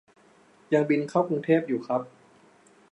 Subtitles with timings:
[0.73, 2.01] ยังบินเข้ากรุงเทพอยู่ครับ